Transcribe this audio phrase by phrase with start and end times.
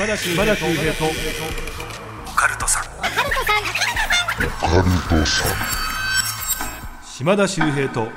[0.00, 2.84] 島田秀平とオカルトさん。
[7.04, 8.08] 島田秀平と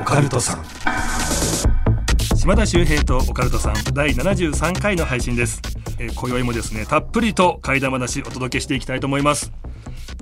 [0.00, 0.64] オカルトさん。
[2.36, 3.74] 島田秀平とオカルトさん。
[3.92, 5.60] 第73回の配信です、
[5.98, 9.50] えー、今宵もですねたっぷりと怪談話お届けしていきたいと思います。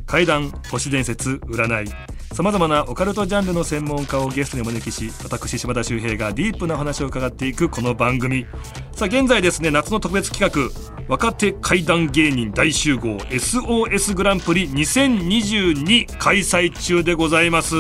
[0.07, 2.15] 怪談都市伝説占い。
[2.33, 8.47] さまざまなオカルトジャンルの専門家をゲストにお招きし私島田秀平がディープな話を伺っていくこの番組。
[8.93, 17.75] さあ現在ですね夏の特別企画若手怪談芸人大集合 SOS グランプリ2022開催中でございます。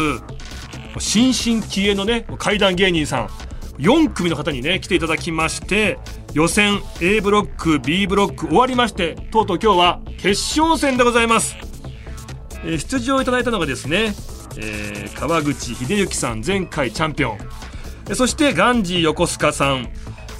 [0.98, 3.26] 新進気鋭のね怪談芸人さん
[3.78, 5.98] 4組の方にね来ていただきまして
[6.34, 11.56] 予選 A ブロック B ブロック終わりましてとうとう今日は決勝戦でございます、
[12.64, 14.14] えー、出場いただいたのがですね
[14.56, 17.38] えー、川口秀幸さん前回チャンピオン。
[18.14, 19.88] そしてガンジー横須賀さん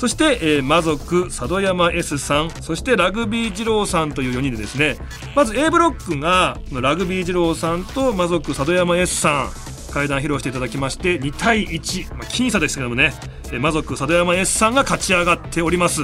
[0.05, 4.99] そして、えー、魔族佐渡山 S さんそしてラグビー二郎さんという4人でですね
[5.35, 13.15] まず A ブロックがラグビー二郎さんと魔族佐渡山 S さん階段披露していただきまして2対1、まあ、僅差ですけどもね
[13.59, 16.03] 魔族佐渡山 S さんが勝ち上がっております。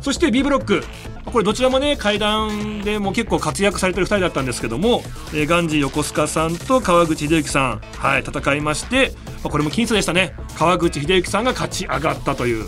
[0.00, 0.82] そして B ブロック。
[1.26, 5.02] これどちらもね階段でも結構活躍されてる2人だったんですけども、
[5.34, 10.34] えー、ガンジー横須賀さんと川口秀幸さん、はい、戦いまして、まあ、これも僅差でしたね。
[10.56, 12.64] 川口秀幸さんが勝ち上がったという。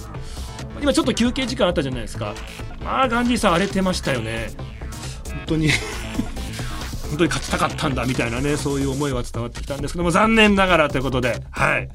[0.82, 2.34] 今ちょっと休憩時間あったじゃないですか。
[2.84, 4.50] まあガンジーさん荒れてましたよね。
[5.28, 5.70] 本当に。
[7.08, 11.40] 本当に勝ちたかったんだみたいなねそういう思いは伝わってきたんですけども残念ながらということで。
[11.50, 11.88] はい。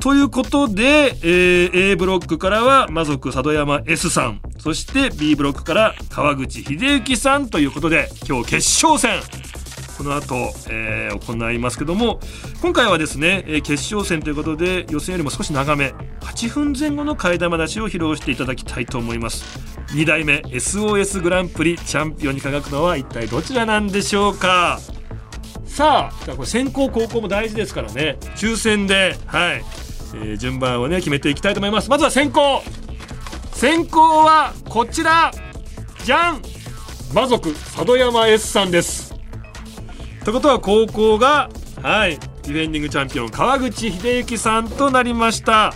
[0.00, 4.40] ということで、えー、A ブロックからは魔族佐渡山 S さん。
[4.58, 9.20] そして B ブロックから川口秀幸さんということで今日決勝戦
[10.04, 12.20] この後、えー、行いますけども
[12.60, 19.58] 今回はですね、えー、決勝戦ということで予選よりも少し長め8分前後の替え玉出しを披露していただきたいと思います。
[19.94, 24.78] 2代目 SOS グランプリチャンピオンに輝くのは一体どちらなんでしょうか？
[25.64, 28.18] さあこれ先攻後攻も大事ですからね。
[28.36, 29.64] 抽選ではい。
[30.16, 31.88] えー、順番をね決めていきたいと思います。
[31.88, 32.62] まずは先行
[33.52, 35.32] 先行はこちら。
[36.04, 36.42] じゃん
[37.14, 39.13] 魔族佐渡山 S さんです。
[40.24, 41.50] ということは高校が
[41.82, 45.74] はいディフェンディングチャンピオン川口秀幸さんとなりました。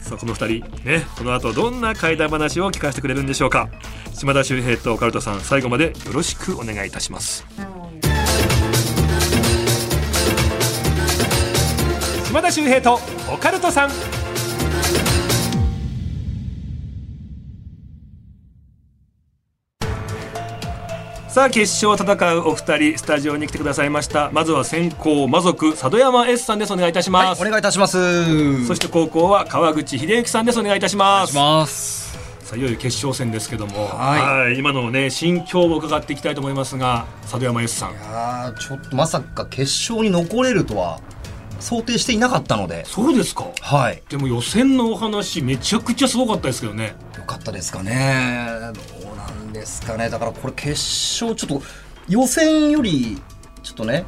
[0.00, 3.68] さあこの2人ねこの後どんな怪談話を聞かせてくれるんでしょうか。
[4.12, 7.46] 島田秀平とオカルトさん最後までよろしくお願いいたします。
[12.24, 12.98] 島田秀平と
[13.32, 13.90] オカルトさん。
[21.36, 24.30] さあ決勝を戦うお二人スタジオに来てくださいました。
[24.32, 26.72] まずは先行魔族佐渡山 S さんです。
[26.72, 28.66] お願いいたします、はい、お願いいたします。
[28.66, 30.58] そして高校は川口秀幸さんです。
[30.58, 31.36] お願いいたします。
[31.36, 37.90] ますさあいよいよ決勝戦ですけども、はい、今のね心境を伺っていきたいと思いますが佐渡山 S さん。
[37.90, 41.02] いやちょっとまさか決勝に残れるとは
[41.60, 42.86] 想定していなかったので。
[42.86, 43.44] そうですか。
[43.60, 44.02] はい。
[44.08, 46.94] でも予選のお話めちゃくちゃすごかったですけどね。
[47.14, 48.72] よかったですかね
[49.46, 50.10] なんですかね。
[50.10, 51.62] だからこれ決勝ちょっと
[52.08, 53.20] 予選より
[53.62, 54.04] ちょっとね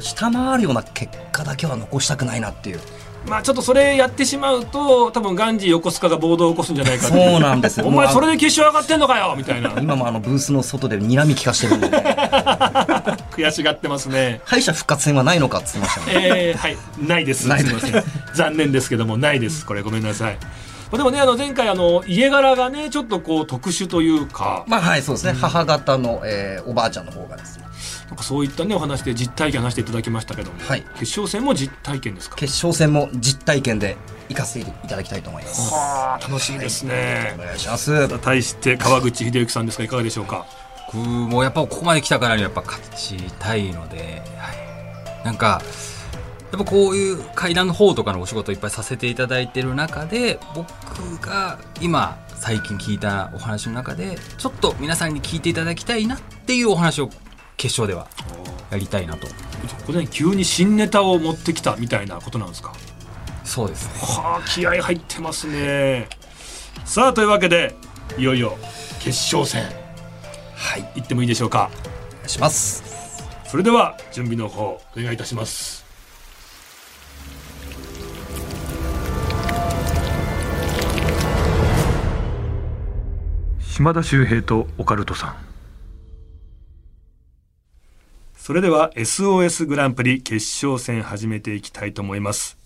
[0.00, 2.80] 下回るような結果だけは残したくないなっていう。
[3.26, 7.86] まあちょっとそれやってしまうと多分ガンジー横須賀が暴動を起こすんじゃないかそうなんですよ。
[7.86, 9.34] お前それで決勝上がってんのかよ！
[9.36, 9.74] みたいな。
[9.80, 11.98] 今もあのブースの外で睨み聞かしてるんで、ね、
[13.32, 14.40] 悔しがってますね。
[14.44, 16.26] 敗者復活戦はないのかって言ってましたね。
[16.26, 16.76] えー、はい。
[17.06, 17.42] ないです。
[17.42, 17.48] す。
[17.48, 18.04] みません。
[18.34, 19.66] 残念ですけどもないです。
[19.66, 20.38] これごめんなさい
[20.96, 24.64] でもねあの前回あの家柄がねちょっとこう特殊というか。
[24.66, 27.66] まあはいそうですね、うん、母方の、えー、おばあちゃんの方がですね。
[28.08, 32.36] なんかそういったねお話で実体験話していただきましたけども、はい、決勝戦も実体験ですか？
[32.36, 33.98] 決勝戦も実体験で
[34.30, 35.74] 行かせていただきたいと思います。
[35.74, 38.18] はあ楽しみですね、はい、お願いします。
[38.20, 40.46] 対して川口秀幸さんですがいかがでしょうか？
[40.90, 44.54] 僕もやっぱここまで来たからにやっぱ勝ちたいので、は
[45.20, 45.60] い、なんか
[46.50, 57.10] やっぱこういう階段の方とかのお仕事いっぱいさせていただいてる中で僕が今最近聞いたお話の中でちょっと皆さんに聞いていただきたいなっていうお話を
[57.56, 58.08] 決勝では
[58.70, 59.26] やりたいなと。
[59.26, 59.32] こ
[59.88, 62.72] こで急に新ネタを持ってきたみたいなことなんですか？
[63.44, 63.92] そうですね。
[64.00, 66.08] はあ気合入ってますね。
[66.84, 67.74] さあというわけで
[68.16, 68.56] いよいよ
[69.00, 69.64] 決勝戦。
[70.54, 70.88] はい。
[70.94, 71.70] 行ってもいいでしょうか？
[71.72, 73.22] お願いします。
[73.48, 75.77] それでは準備の方お願いいたします
[83.78, 85.36] 島田秀平とオカルトさん。
[88.36, 92.58] それでは SOS グランプリ決勝戦始めていきたいと思います。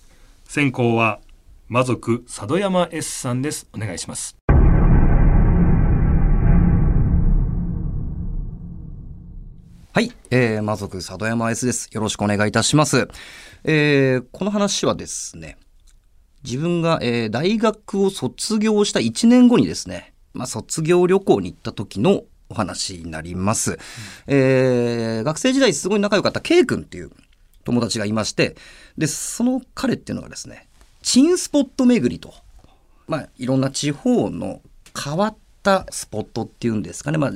[0.45, 1.21] 先行は
[1.69, 3.69] 魔族佐渡山 S さんです。
[3.75, 4.39] お願いします。
[9.93, 11.91] はい、えー、魔族佐渡山 S です。
[11.93, 13.11] よろしくお願いいたします。
[13.65, 15.59] えー、この話はですね、
[16.43, 23.79] 自分が、えー大学を卒業した1年後にですね、まあ、卒業旅行に行った時のお話になります。
[24.27, 27.11] えー学生時代すごい仲良かった K 君っていう
[27.65, 28.57] 友達がいまして、
[28.99, 30.67] で、その彼っていうのがですね、
[31.03, 32.35] チンスポット巡りと、
[33.09, 34.61] まあ、いろんな地方の
[35.01, 37.33] 変わったスポットっていうんですかね、まあ、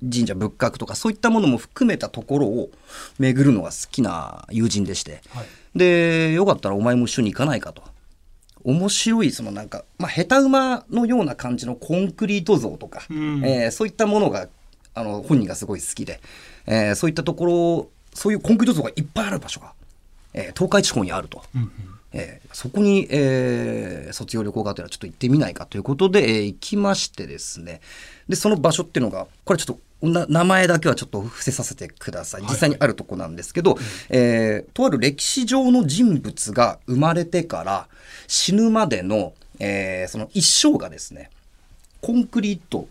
[0.00, 2.70] 神社仏閣とかそういったものも含めたところを
[3.18, 5.46] 巡るのが好きな友人でして、はい。
[5.74, 7.82] でよかったらお前も一緒に行かないかと
[8.68, 14.48] 面白いそのなんか、まあ、下手馬のような感じのコンクリート像とか、うんえーそういったものが
[14.94, 16.20] あの本人がすごい好きで、
[16.66, 19.72] えーそういったところそういうコンクリート像がいっぱいある場所が、
[20.34, 21.42] えー東海地方にあると。
[21.54, 27.80] うんうんえーそこに、えー卒業旅行がてらちょっと行ってみないかということで、えー行きましてですね。
[28.28, 32.42] でその場所っていうのがこれちょっとな名前だけはちょっと伏せさせてください。
[32.42, 33.76] 実際にあるとこなんですけど、
[34.08, 37.88] えーとある歴史上の人物が生まれてから
[38.26, 41.30] 死ぬまでの、えーその一生がですね
[42.00, 42.86] コンクリート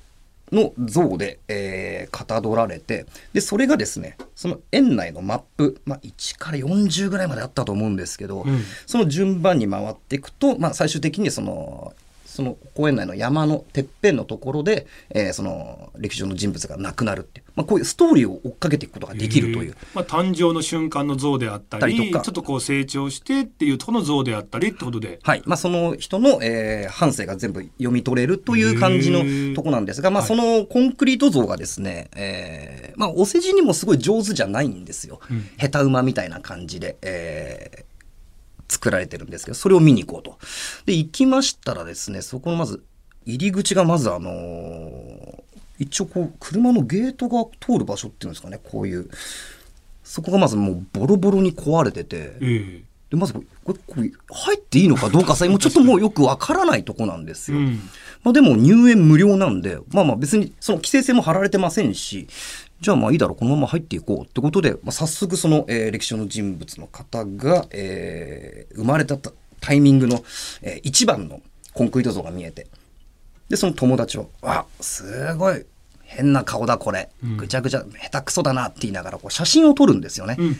[0.51, 8.63] の像で、えーかたどられてでそれがですねその園内のマップ、まあ、1から40ぐらいまであったと思うんですけど、うん。
[8.85, 11.93] その順番に回っていくと、まあ、最終的にその
[12.27, 19.75] その公園内の山のてっぺんのところで、えーその歴史上の人物が亡くなるっていう、まあ、こういうストーリーを追っかけていくことができるという。
[19.95, 25.43] まあ、誕生の瞬間の像であったりとかちょっとこう成長してっていうとこの像であったりってことではい。
[25.45, 35.19] まあ、その人の、えー半生が全部読み取れるという感じのとこなんですが、まあ、はいそのコンクリート像がですね、えーまあ、お世辞にもすごい上手じゃないんですよ。
[35.29, 37.86] うん下手馬みたいな感じで、えー
[38.67, 40.37] 作られてるんですけど、それを見に行こうと。
[40.85, 42.83] で、行きましたらですね、そこのまず、
[43.25, 45.43] 入り口がまずあのー
[45.79, 49.09] 一応こう、車のゲートが通る場所っていうんですかね、こういう。
[50.03, 57.59] そこがまずもうボロボロに壊れてて、えでまずこれこれ入っていいのかどうかさえもうちょっともうよくわからないとこなんですよ。
[57.59, 57.79] えうん
[58.23, 62.27] まあ、でも入園無料なんでまあまあ別にその規制線も張られてませんし
[62.81, 70.23] じゃあまあいいだろうこのまま入っていこうってことで、まあ、早速その、えー歴史上の人物の方が、えー生まれたタタイミングの、
[70.61, 71.41] えー一番の
[71.73, 72.67] コンクリート像が見えて
[73.49, 75.65] でその友達は「あすごい
[76.03, 80.35] 変な顔だこれうんぐちゃぐちゃ下手くそだな」って言いながらこう写真を撮るんですよね。
[80.37, 80.55] うんうん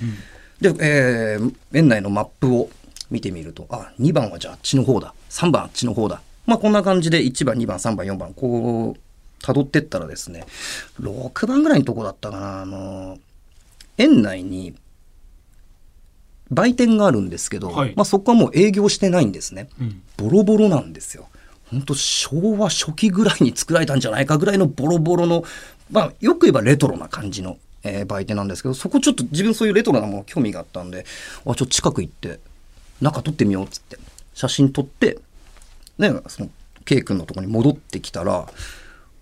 [0.60, 2.70] で、えー園内のマップを
[3.12, 5.14] 見てみると、あ、2番はじゃああっちの方だ。
[5.30, 6.20] 3番あっちの方だ。
[6.48, 9.00] まあこんな感じで1番、2番、3番、4番、こう、
[9.42, 10.46] 辿ってったらですね、
[11.00, 13.18] 6番ぐらいのとこだったかな、あの、
[13.98, 14.76] 園内に
[16.52, 19.70] 売店があるんですけど、はいまあそこはもう営業してないんですね。
[19.80, 21.28] うんボロボロなんですよ。
[21.70, 25.44] 本当昭和初期ぐらいに作られたんじゃないかぐらいのボロボロの、
[25.92, 31.06] まあよく言えばレトロな感じの、えー売店なんですけど、そこちょっと自分そういうレトロなもの興味があったんで、
[31.42, 32.40] あ、ちょっと近く行って、
[33.02, 34.00] 中撮ってみようっつって、
[34.34, 35.20] 写真撮って、
[35.98, 36.50] ね、その、
[36.86, 38.48] K 君のとこに戻ってきたら、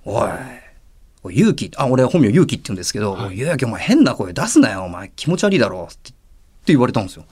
[0.06, 6.13] おい、勇気、あ、俺本名勇気って言うんですけど、はいおい勇気お前変な声出すなよ、お前気持ち悪いだろ、ってって
[6.68, 7.25] 言われたんですよ。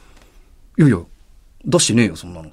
[0.77, 0.99] いやいや、
[1.65, 2.49] 出してねえよ、そんなの。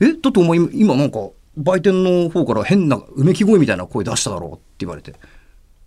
[0.00, 5.14] えだってお前今今なんか売店の方から変なうめき声みたいな声出しただろうって言われて。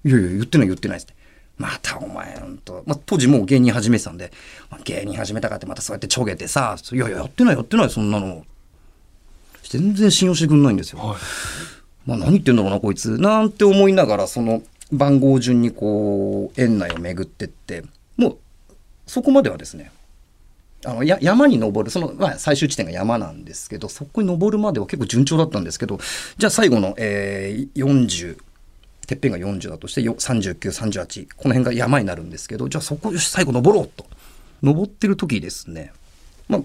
[0.04, 1.14] いやいや、言ってない言ってないって。
[1.58, 2.84] またお前、ほんと。
[2.86, 4.32] まあ、当時もう芸人始めてたんで、
[4.70, 8.46] まあ芸人始めたかってまたそうやってちょげてさ、いやいや、やってないやってない、そんなの。
[9.64, 11.00] 全然信用してくんないんですよ。
[11.00, 11.18] はい
[12.06, 13.18] まあ何言ってんだろうなこいつ。
[13.18, 17.84] なんて思いながらその番号順にこう園内を巡ってって
[18.18, 18.38] もう
[19.08, 19.92] そこまではですね
[20.86, 26.00] あのや山に登るその、まあ、最終地点が山なんですけどそこに登るまでは結構順調だったんですけど
[26.38, 28.38] じゃあ最後の、えー40
[29.08, 34.06] てっぺんが40だとして3938この辺が山になるんですけどじゃあそこよし最後登ろうと。
[34.64, 35.94] 登ってる時ですね。
[36.48, 36.62] まあ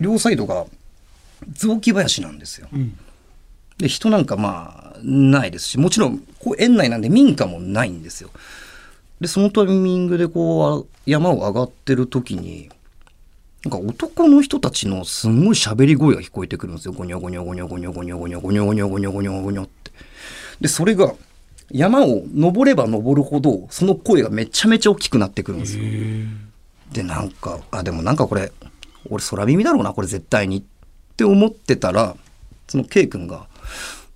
[0.00, 0.64] 両サイドが
[1.52, 2.68] 雑木林なんですよ。
[2.72, 2.98] うん。
[3.78, 8.30] で人なんかまあないですしもちろんこう園内なんで民家もないんですよ。
[9.20, 12.68] でそのタイミングでこう山を上がってる時に
[13.64, 16.92] なんか男の人たちのすんごい喋り声が聞こえてくるんですよ。
[16.92, 19.90] ゴニョゴニョゴニョゴニョゴニョゴニョゴニョゴニョゴニョゴニョゴニョって。
[20.60, 21.14] でそれが
[21.70, 25.84] 山を登れば登るほどその声がめちゃめちゃ大きくなってくるんですよ。
[26.92, 28.52] でなんかあでもなんかこれ
[29.10, 30.62] 俺空耳だろうなこれ絶対にっ
[31.16, 32.16] て思ってたら
[32.68, 33.46] その K 君が「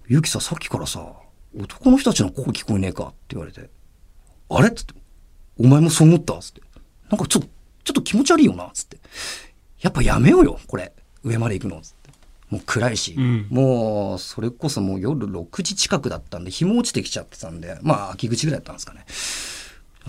[0.08, 1.12] ゆきささっきからさ
[1.58, 3.68] 男の人たちの声聞こえねえか?」って言われて
[4.50, 4.94] 「あれ?」っつって
[5.58, 6.62] 「お前もそう思った?」っつって
[7.10, 7.48] 「なんかちょっと
[7.84, 8.98] ちょっと気持ち悪いよな」っつって
[9.80, 10.92] 「やっぱやめようよこれ。
[11.24, 12.02] 上まで行くの」っつって。
[12.50, 13.46] もう暗いし、うん。
[13.48, 17.78] もうそれこそもう夜6時近くだったんで日も落ちてきちゃってたんで。
[17.80, 19.06] まあ秋口ぐらいだったんですかね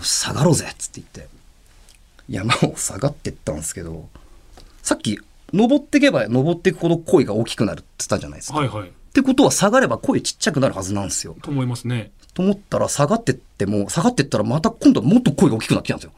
[0.02, 1.34] 下がろうぜっつって言って、
[2.28, 4.10] 山を下がってったんですけど、
[4.82, 5.18] さっき、
[5.54, 8.58] 登っていけば登っていくほど声が大きくなるって言ったじゃないですか。
[8.58, 8.92] はいはい。
[9.14, 11.36] ってことは下がれば声ちっちゃくなるはずなんですよ。
[11.40, 12.10] と思いますね。
[12.34, 16.12] と思ったら下がってっても、下がってったらまた今度はもっと声が大きくなってきたんですよ。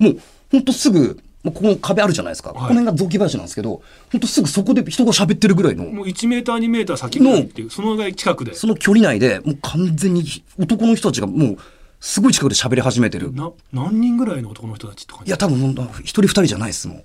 [0.00, 2.50] もう、ほんとすぐ、もうこの壁あるじゃないですか。
[2.50, 8.52] いこの辺が雑木林なんですけど、ほんとすぐそこで人が喋ってるぐらいの、もう1メーター2メーター先ぐらいっていう、そのぐらい近くで。
[8.54, 10.24] その距離内でもう完全に
[10.58, 11.56] 男の人たちがもう、
[12.00, 13.32] すごい近くで喋り始めてる。
[13.32, 15.28] な、何人ぐらいの男の人たちって感じ？
[15.28, 17.04] いや、多分一人二人じゃないですもん。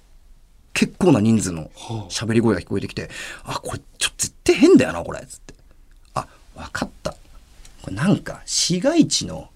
[0.75, 3.10] 結構な人数のはあ喋り声が聞こえてきて、
[3.46, 5.25] あ、これちょっと絶対変だよな、これ。
[5.25, 5.53] つって。
[6.13, 7.12] あ、わかった。
[7.82, 9.50] これなんか、市街地の、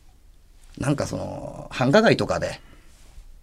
[0.78, 2.62] なんかその、繁華街とかで、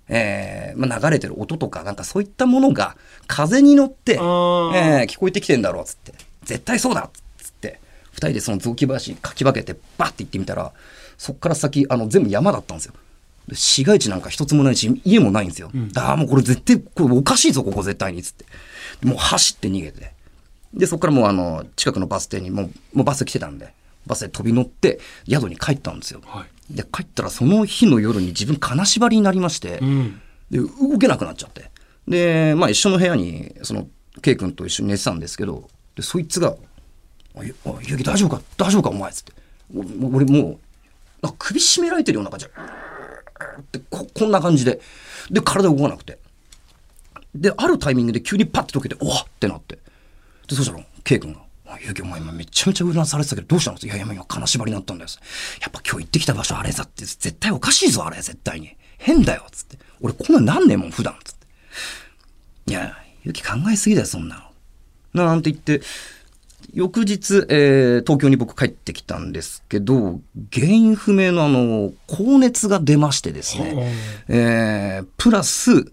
[0.08, 6.14] えーまあ、流れてる音とか、なんかそういったものが風に乗って、えあーー聞こえてきてんだろう、つって。
[6.44, 7.78] 絶対そうだつって。
[8.12, 10.72] 二人でその雑木林かき分けて、バッて行ってみたら、
[11.18, 12.94] そっから先、あの、全部山だったんですよ。
[13.48, 15.68] で市街地なんか一つもないし、家もないんですよ。
[15.68, 18.44] んああ、もうこれ絶対、これおかしいぞ、ここ絶対に、つって。
[19.04, 20.12] もう走って逃げて。
[20.74, 23.72] で、そこからもうあの、近くのバス停に、もう、もうバス来てたんで、
[24.06, 26.20] バスで飛び乗って、宿に帰ったんですよ。
[26.26, 26.74] はい。
[26.74, 30.20] で、帰ったらその日の夜に自分金縛りになりまして、うん。
[30.50, 31.70] で、動けなくなっちゃって。
[32.08, 33.88] で、まあ一緒の部屋に、その、
[34.22, 36.56] ケイ君と一緒に寝てたんですけど、で、そいつが、
[37.34, 38.42] おい、おいゆうき大丈夫か？
[38.56, 38.90] 大丈夫か？
[38.90, 39.32] お前つって。
[39.74, 40.58] 俺も
[41.22, 42.46] う、首絞められてるような感じ
[43.60, 44.80] ってこ、こんな感じで。
[45.30, 46.18] で、体動かなくて。
[47.34, 49.76] で、あるタイミングで急にパッて溶けて、おわってなって。
[50.48, 53.78] で、そしたら、ケイ君が、あゆうきお前今めちゃめちゃうなされてたけど、どうしたの？
[53.78, 55.10] いやいや、今金縛りになったんだよ。
[55.60, 58.76] やっぱ今日行ってきた場所あれだって、絶対おかしいぞ、あれ、絶対に。
[58.98, 59.78] 変だよ、つって。
[60.00, 61.46] 俺こんなんなんねえもん、普段、つって。
[62.68, 64.50] いや、ゆうき考えすぎだよ、そんな
[65.14, 65.26] の。
[65.26, 65.82] なんて言って、
[66.72, 70.20] 翌日、えー東京に僕帰ってきたんですけど、
[70.52, 73.92] 原因不明のあの、高熱が出ましてですね、
[74.28, 75.84] えープラス、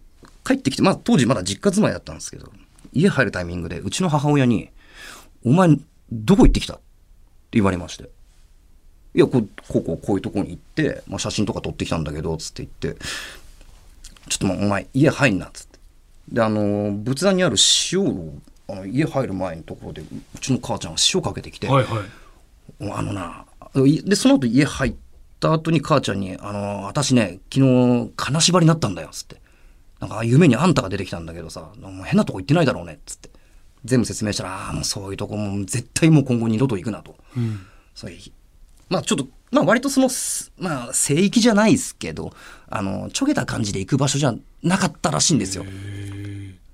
[0.46, 2.52] 帰ってきて、まあ当時まだ実家住まいだったんですけど、
[2.92, 4.70] 家入るタイミングで、うちの母親に、
[5.46, 5.70] お前、
[6.12, 6.84] どこ行ってきたって
[7.54, 8.10] 言われまして。
[9.16, 13.02] いや、こう、こうこう、こういうとこに行って、まあ写真とか撮ってきたんだけど、つって言って、
[14.30, 15.80] ちょっとまあお前、家入んな、つって。
[16.32, 17.58] で、あの、仏壇にある
[17.92, 18.34] 塩を、
[18.68, 20.06] あの家入る前のところで、う
[20.36, 22.92] うちの母ちゃんが塩かけてきて、はいはい。
[22.92, 23.46] あのな、
[23.86, 24.96] いで、その後家入っ
[25.40, 29.42] た後に母ちゃんに、あの、私ね、昨日金縛りになったんだよ、つって。
[30.00, 33.30] なんか夢にあんたが出てきたんだけどさ、もう変なとこ行ってないだろうね、つって。
[33.86, 37.16] 全部説明したら、ああ、もうそういうとこもう絶対もう今後二度と行くなと。
[37.36, 37.66] うん。
[37.94, 38.20] そういう
[38.90, 42.34] まあちょっと、まあ割とその、すまあ聖域じゃないですけど、
[42.70, 45.66] あの、ちょげた感じで行く場所じゃなかったらしいんですよ。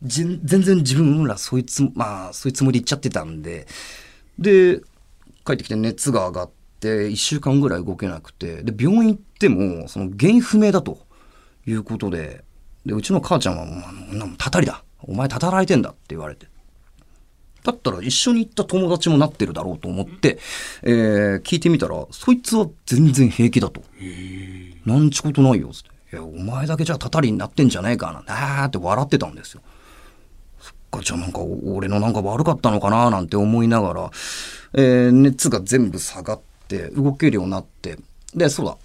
[0.03, 3.67] 全然自分らそいつ、まあそういうつもりで行っちゃってたんで、
[4.37, 4.81] で、
[5.45, 10.99] 帰ってきて熱が上がって、1週間ぐらい動けなくて、で、病院行っても、その原因不明だと
[11.65, 12.43] いうことで、
[12.85, 14.83] で、うちの母ちゃんはもう、たたりだ。
[15.01, 16.47] お前たたられてんだって言われて。
[17.63, 20.39] だったら一緒に行った友達もなってるだろうと思って、
[20.83, 23.81] えー聞いてみたら、そいつは全然平気だと。
[24.85, 25.89] なんちことないよ、つって。
[26.13, 28.23] いや、お前だけじゃたたりになってんじゃねえかな。
[28.27, 29.61] あーって笑ってたんですよ。
[30.89, 34.11] か、じゃあなんかお俺のなんか悪かったのかななんて思いながら、
[34.73, 37.97] えー熱が全部下がって、動けるようになって。
[38.35, 38.77] で、そうだ。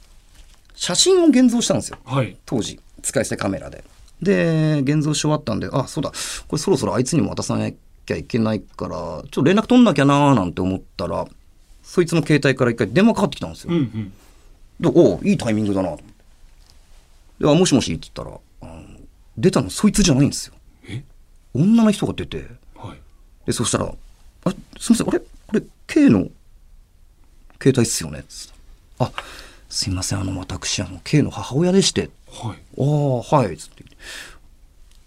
[0.74, 1.98] 写真を現像したんですよ。
[2.04, 2.36] はい。
[2.46, 3.84] 当時使い捨てカメラで。
[4.22, 6.10] で、現像し終わったんで、あ、そうだ、
[6.48, 11.26] これそろそろあいつにも渡さなきゃいけないから、ちょっと連絡取んなきゃなーなんて思ったら、
[11.82, 13.72] そいつの携帯から一回電話かかってきたんですよ。
[13.72, 14.12] うんうん。
[14.80, 16.14] で、おういいタイミングだなと思って。
[17.40, 18.40] で、あ、もしもしって言ったら、
[19.36, 20.54] 出たのそいつじゃないんですよ。
[21.54, 22.46] え女の人が出て、
[22.76, 22.98] はい。
[23.46, 23.92] で、そしたら、
[24.44, 25.18] あ、すみません、あれ？
[25.20, 26.28] これ、K の
[27.62, 28.24] 携帯っすよね？
[28.28, 28.54] つって
[28.98, 29.10] あ、
[29.68, 32.58] すいません、あの、私、あの、K の母親でして、はい。
[32.80, 33.84] ああ、はい、つって。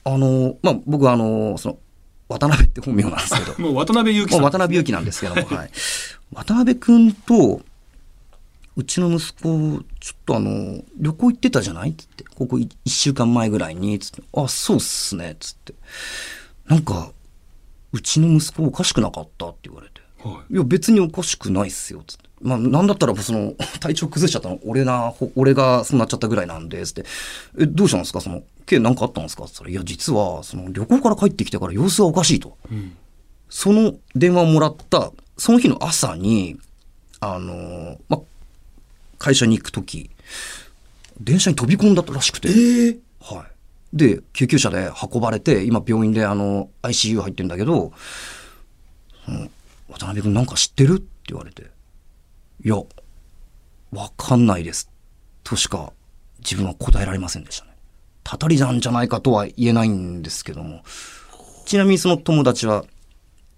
[0.06, 1.78] あの、まあ、僕はあの、その、
[2.30, 4.52] 渡辺って本名なんですけど、 もう渡辺裕樹まあ、さん。
[4.52, 5.72] 渡辺裕樹なんですけども、 はい。
[6.34, 7.62] 渡辺くんと、
[8.76, 11.94] うちの息子、ちょっとあの、旅行行ってたじゃない？
[11.96, 12.24] つって。
[12.36, 14.22] ここい一週間前ぐらいに、つって。
[14.34, 15.74] あ、そうっすね、つって。
[16.68, 17.12] なんか、
[17.94, 20.02] うちの息子おかしくなかったって言われて。
[20.24, 20.54] はい。
[20.54, 22.28] いや、別におかしくないっすよ、つって。
[22.42, 27.06] まあ、なんだったら、その、 体調崩しちゃったの、俺な、ほ俺がそうなっちゃったぐらいなんで、つって。
[27.60, 28.22] え、どうしたんですか？
[28.22, 29.46] その、K なんかあったんですか？
[29.48, 32.58] つったら、いや、実は、その、旅行から帰ってきてから様子がおかしいと。
[32.72, 32.96] うん。
[33.50, 36.60] その電話をもらった、その日の朝に、
[37.22, 38.20] あの、ま、
[39.18, 40.10] 会社に行くとき、
[41.20, 42.50] 電車に飛び込んだらしくて。
[43.22, 43.52] はい。
[43.94, 47.94] で、救急車で運ばれて、今病院であの、ICU 入ってるんだけど、
[49.90, 50.98] 渡辺君なんか知ってる？
[50.98, 51.70] って言われて、
[52.64, 52.76] いや、
[53.92, 54.90] わかんないです。
[55.44, 55.94] としか
[56.40, 57.72] 自分は答えられませんでしたね。
[58.24, 60.84] たたりなんじゃないかとは言えないんですけども。
[61.66, 62.86] ちなみにその友達は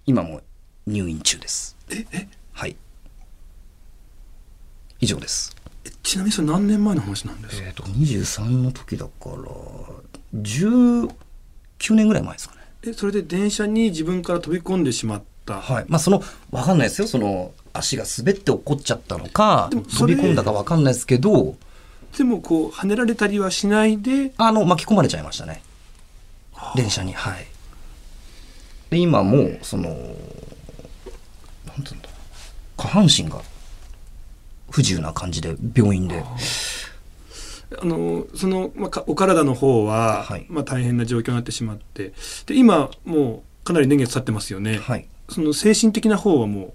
[0.05, 0.41] 今も
[0.85, 1.75] 入院中です。
[1.91, 2.27] ええ？
[2.53, 2.75] はい。
[4.99, 5.55] 以上です。
[5.89, 9.35] えちなみにそれ何年前の話なんですか、えっ、と、23の時だから、
[10.41, 11.09] 19
[11.91, 12.61] 年ぐらい前ですかね。
[12.87, 15.85] えそれで電車に自分から飛び込んでしまった、はい。
[15.87, 17.07] まあ、その、わかんないですよ。
[17.07, 21.55] その、足が滑って落っこっちゃったのか飛び込んだかわかんないですけど、
[22.17, 24.33] でもこう跳ねられたりはしないで？
[24.37, 25.61] あの、巻き込まれちゃいましたね。
[26.75, 27.13] 電車に。
[27.13, 27.47] はい。
[28.89, 32.09] で、今もう、その、なんていうんだ
[32.77, 33.41] 下半身が
[34.69, 36.23] 不自由な感じで、病院で。
[37.81, 40.45] あのその、まあか、お体の方は、はい。
[40.49, 42.13] まあ、大変な状況になってしまって。
[42.47, 45.07] で今もうかなり年月経ってますよね、はい。
[45.29, 46.73] その精神的な方はもう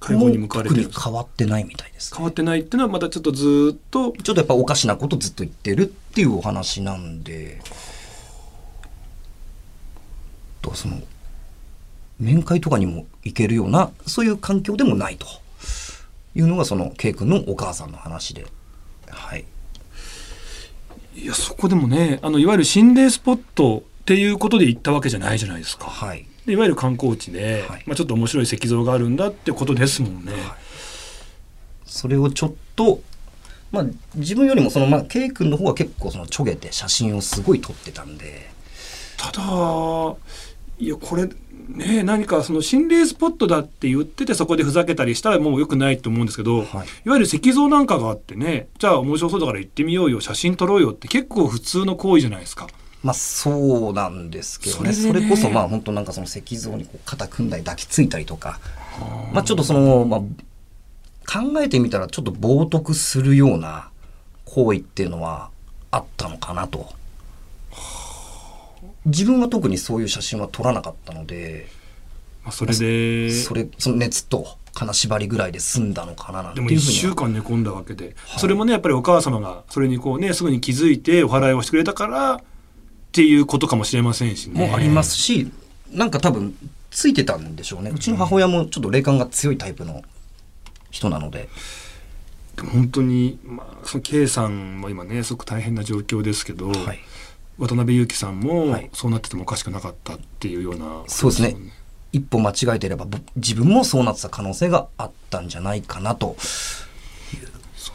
[0.00, 2.16] 解放に向かわれてる変わってないみたいです、ね。
[2.16, 4.12] 変わってないっていうのはまたちょっとずーっと。
[4.12, 7.60] ちょっとやっぱおかしなことずっと言ってるっていうお話なんで、
[10.60, 11.00] とその、
[12.18, 15.26] 面会とかにも行けるような、そういう環境でもないと
[16.34, 18.46] いうのが、その、K 君のお母さんの話で。
[19.08, 19.44] はい。
[21.16, 25.86] いやそこでもねあのいわゆる心霊スポットっていうことで行ったわけじゃないじゃないですか。
[25.86, 26.26] はい。
[26.44, 30.32] でいわゆる観光地で、はいまあ、ちょっと面白い石像があるんだってことですもんね。
[31.86, 33.00] それをちょっと、
[33.70, 33.86] まあ、
[34.16, 38.50] 自分よりもその、まあ、K 君の方は結構その、ちょげて写真をすごい撮ってたんで、
[39.16, 39.42] ただ
[40.78, 41.28] いやこれ
[41.68, 52.68] ね何かその心霊スポットだって言っててそこでふざけたりしたらもう良くないと思うんですけど、はいい、わゆる石像なんかがあってねじゃあ面白そうだから行ってみようよ写真撮ろうよって結構普通の行為じゃないですか。
[53.02, 54.92] まあそうなんですけどね。
[54.94, 58.60] そそれでねれこそまあ本当なんかその石像にこう肩組んだり抱きついたりとか、
[59.32, 60.20] まあちょっとその、まあ
[61.26, 63.90] 考えてみたらちょっと冒涜するような
[64.44, 65.50] 行為っていうのは
[65.90, 66.92] あったのかなと。
[69.06, 71.66] 自分は特にそういう写真は撮らなかったので、
[72.42, 77.00] まあ、それでそれ、その熱と金縛りぐらいで済んだのかななんてでも1いうふうには。
[77.00, 82.40] 週間寝込んだわけで、それもねやっぱりお母様がそれにこうねすぐに気づいてお祓いをしてくれたからっ
[83.12, 84.66] ていうことかもしれませんしね。
[84.66, 85.50] もありますし、
[85.90, 86.54] なんか多分
[86.90, 87.90] ついてたんでしょうね。
[87.90, 90.02] うちの母親もちょっと霊感が強いタイプの
[90.90, 91.48] 人なので。
[92.56, 97.00] でも本当に、まあ、その K さんも今ねすごく大変な状況ですけど、はい。
[97.58, 101.56] 渡辺裕樹さんもはいそうなっててもおかしくなかったっていうような、そうですね。
[102.12, 106.36] 一歩間違えてれば、ぼ自分もそうなってた可能性があったんじゃないかなと。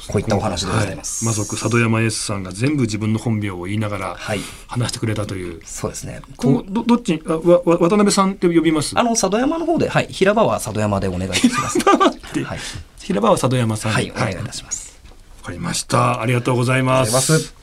[0.08, 1.24] こういったお話でございます。
[1.26, 4.40] はい魔族佐渡山 S さんが全部自分の本名を言いながらはい。
[4.68, 5.62] 話してくれたという。
[5.66, 6.22] そうですね。
[6.38, 8.98] 今後どどっちにあわわ渡辺さんって呼びます？
[8.98, 10.08] あの、佐渡山の方で、はい。
[10.08, 11.80] 平場は佐渡山でお願いします。
[11.86, 12.60] はい。
[13.00, 14.10] 平場は佐渡山さんはい。
[14.12, 15.00] お願いいわたします。
[15.44, 17.54] かりましたありがとうございあますりがとうございま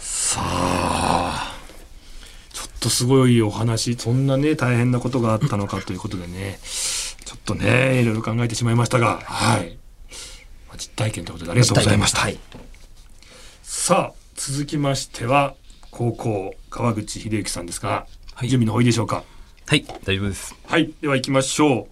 [0.00, 0.23] す。
[0.34, 1.54] さあ
[2.52, 9.78] ちょっとすごいお話そんなね大変なことがあったのかということでねちょっとねいろいろ考えてしまいましたがはい、
[10.66, 12.38] まあ実体験ということでありがとうございました、はい。
[13.62, 15.54] さあ続きましては
[15.92, 18.48] 高校川口秀之さんですが、はい。
[18.48, 19.22] 準備の方いいでしょうか？
[19.66, 20.56] はい、大丈夫です。
[20.66, 21.86] はいでは行きましょ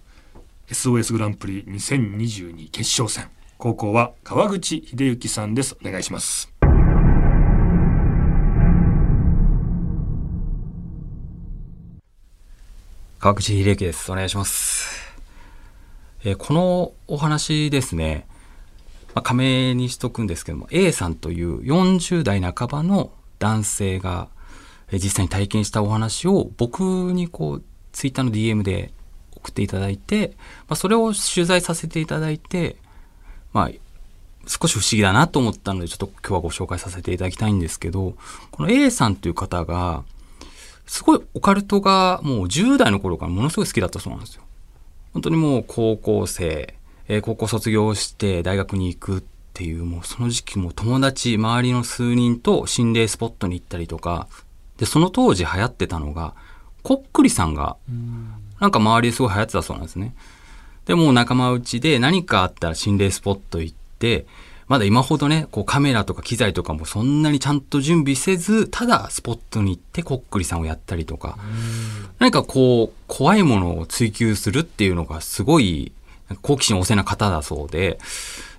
[0.69, 0.69] う。
[0.69, 3.31] SOS グランプリ2022決勝戦。
[3.57, 5.77] 高校は川口秀之さんです。
[5.81, 6.52] お願いします
[13.23, 14.11] 川口秀之です。
[14.11, 15.15] お願いします。
[16.25, 18.27] えーこのお話ですね、
[19.15, 24.27] まあ、仮名にしとくんですけども、A さんという40代半ばの男性が、
[24.91, 26.81] えー実際に体験したお話を僕
[27.13, 28.91] にこう、ツイッターの DM で
[29.37, 30.33] 送っていただいて、
[30.67, 32.75] まあ、それを取材させていただいて、
[33.53, 33.69] まあ、
[34.47, 38.17] 少し不思議だなと思ったので、ちょっと今日はご紹介させていただきたいんですけど、
[38.51, 40.03] この A さんという方が、
[40.85, 44.43] すごいオカルトがもう10代の頃からものすごい好きだったそうなんですよ。
[45.13, 46.75] 本当にもう高校生、
[47.07, 54.27] えー高校卒業して大学に行くっていう、もうその時期もう友達、周りの数人と心霊スポットに行ったりとか、
[54.77, 56.33] で、その当時流行ってたのが、
[56.81, 57.77] こっくりさんが、
[58.59, 60.15] なんか周りですごい流行ってたそうなんですね。
[60.85, 64.25] で、もう仲間内で何かあったら心霊スポット行って、
[64.67, 71.37] まだ今ほどね、こうカメラとか機材とかもそんなにちゃんと準備せず、ただスポットに行ってこっくりさんをやったりとか、
[72.19, 75.91] 何かこう、怖いものを追求するっていうのがすごい、
[76.41, 77.99] 好奇心旺盛な方だそうで、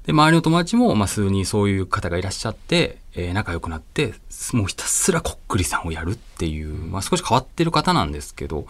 [0.07, 4.15] で、周りの友達も、まあ、数人そういう方がいらっしゃって、えー仲良くなって、
[4.53, 8.67] もうひたすらこっくりさんをやるっていう、まあ、少し変わってる方なんですけど、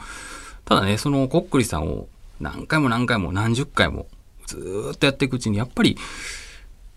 [0.65, 2.07] ただね、そのこっくりさんを
[2.41, 4.07] 何回も何回も何十回も
[4.47, 5.97] ずーっとやっていくうちに、やっぱり、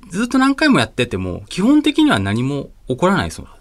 [0.10, 3.58] ずっと何回もやってても、基本的には何も起こらないそうなん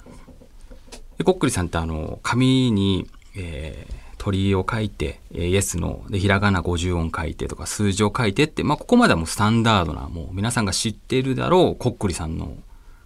[1.18, 12.56] で、こっくりさんってあの、紙に、えー、鳥を書いて、えー、イエスの、で、ひらがな50音書いてとか、数字を書いてって、まあ、ここまではもうスタンダードな、もう皆さんが知ってるだろう、こっくりさんの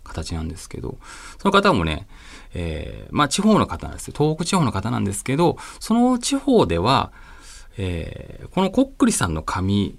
[0.02, 0.98] 形なんですけど、
[1.38, 2.08] その方もね、
[2.54, 4.14] えー、まあ、地方の方なんですよ。
[4.16, 7.12] 東北地方の方なんですけど、その地方では、
[7.78, 9.98] えー、このこっくりさんの紙、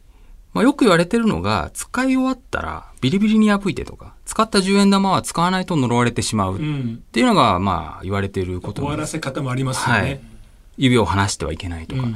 [0.54, 6.60] まあ、よく言われてるのが、使い終わったらビリビリに破いてとか、使った10円玉は使わないと呪われてしまうっ
[7.12, 10.02] ていうのが、まあ、言われていること終わらせ方もありますよね。
[10.02, 10.22] はい、
[10.78, 12.04] 指を離してはいけないとか。
[12.04, 12.16] うん、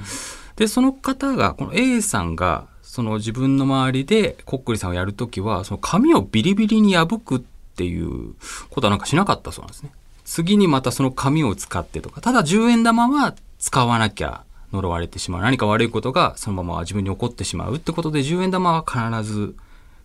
[0.56, 8.36] で、その方が、この A さんが、その自分の周りでこっくりさんをやるときは、その紙をビリビリに破くっていう
[8.70, 9.92] ことはなんかしなかったそうなんですね。
[10.24, 14.44] 次にまたその紙を使ってとか、ただ10円玉は使わなきゃ
[14.76, 15.42] 呪われてしまう。
[15.42, 19.56] 何か悪いことがそのまま自分に起こってしまうってことで、10円玉は必ず、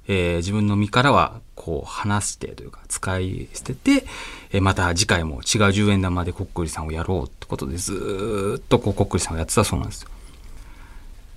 [0.09, 4.04] えー、自分の身からはこう離してというか使い捨てて、
[4.50, 10.11] えー、また次回も違う10円玉でこっくりさんをやろうってことでずっとこうこっくりさんをやってたそうなんですよ。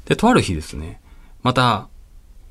[0.06, 1.02] で、とある日ですね、
[1.44, 1.88] また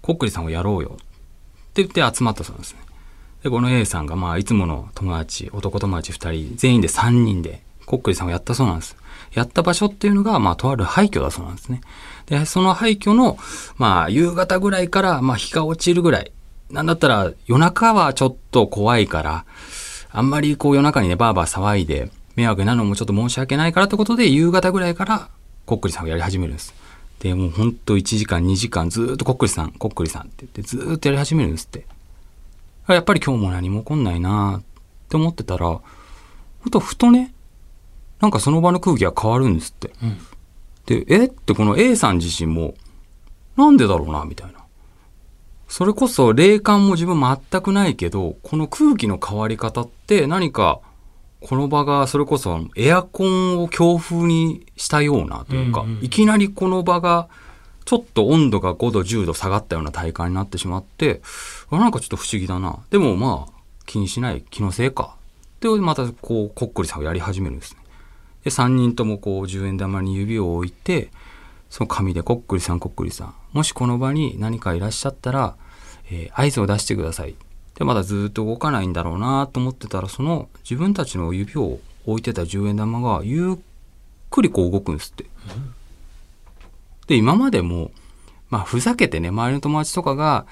[0.01, 2.81] こっくりさんをやろうよって言って集まったそうなんですね。
[3.43, 8.97] で、この A さんが、まあ、いつもの友達、男友達2人、全員で3人で、こっくりさんをやったそうなんです。
[9.35, 11.83] やった場所っていうのが、まあ、とある廃墟だそうなんですね。
[12.25, 13.37] で、その廃墟の、
[13.77, 16.33] まあ、夕方ぐらいから、まあ、日が落ちるぐらい。
[16.71, 19.45] なんだったら、夜中はちょっと怖いから、
[20.11, 25.29] あんまりこう夜中にね、バーバー騒いで、迷惑なのもちょっと申し訳ないからってことで、夕方ぐらいから、
[25.67, 26.73] こっくりさんをやり始めるんです。
[27.19, 31.85] で、もうほんと1時間、2時間、ずっとこっくりさん、こっくりさんって言って、ずっとやり始めるんですって。
[32.89, 34.63] やっぱり今日も何も起こんないなっ
[35.11, 35.83] て思ってたら、ほ
[36.67, 37.35] んとふとね、
[38.23, 39.91] なんかその場の空気が変わるんですって。
[40.01, 40.19] うん、
[40.87, 42.75] で、えってこの A さん自身も、
[43.57, 44.61] なんでだろうなみたいな。
[45.69, 50.81] それこそ霊感も自分全くないけど、この空気の変わり方って何か、
[51.41, 57.29] この場がそれこそエアコンを強風にしたようなというか、うんうん、いきなりこの場が
[57.85, 61.23] ちょっと温度が5度、10度下がったような体感になってしまって、
[61.73, 62.79] なんかちょっと不思議だな。
[62.91, 63.53] でもまあ、
[63.87, 65.17] 気にしない気のせいか。
[65.61, 67.82] で、またこう、こっくりさんをやり始めるんですね。
[68.45, 71.11] で、3人ともこう、10円玉に指を置いて、
[71.71, 73.35] その紙でこっくりさん、こっくりさん。
[73.53, 75.57] もしこの場に何かいらっしゃったら、
[76.11, 77.35] えー、合図を出してください。
[77.77, 83.57] で、まだずっと動かないんだろうなと思ってたら、その自分たちの指を置いてた10円玉がゆっ
[84.31, 85.25] くりこう動くんですって。
[87.07, 87.91] で、今までも、
[88.51, 90.47] まあ、ふざけてね、周りの友達とかが、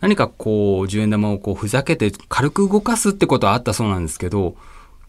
[0.00, 4.56] 何かこう、10円玉をこう、ふざけて軽く動かすってことはあったそうなんですけど、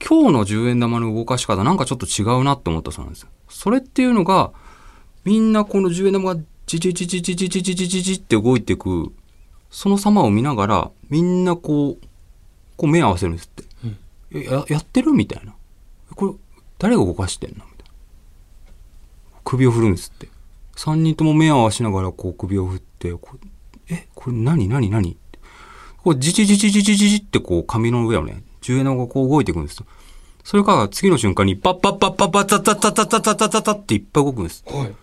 [0.07, 3.29] 今日の10円玉の動かし方なんかちょっと違うなって思ったそうなんですよ。
[3.49, 4.51] それっていうのが、
[5.25, 9.11] みんなこの10円玉がチチチチチチチチチチチって動いていく、
[9.69, 12.07] その様を見ながら、みんなこう、
[12.77, 13.63] こう目合わせるんですって。
[14.33, 15.53] うん、や、やってるみたいな。
[16.15, 16.33] これ、
[16.77, 17.57] 誰が動かしてんの？
[17.57, 17.91] みたいな。
[19.43, 20.29] 首を振るんですって。
[20.77, 23.37] 3人とも目を合わしながらこう首を振って、こ
[23.89, 25.17] え、これ何何何？
[26.03, 29.83] こうじちじちじちじちってこう紙の上をね、10円玉がこう動いていくんです。
[30.43, 34.63] それから次の瞬間にパッパッパッパッパッタッタッタッタッタッタッタッタっていっぱい動くんです。
[34.67, 34.95] はい。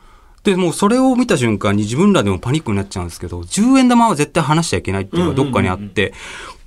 [0.47, 6.14] で、もうそれを見た瞬間に自分らでもパニックになっちゃうんですけど、10円玉は絶対離しちゃいけないっていうのがどっかにあって、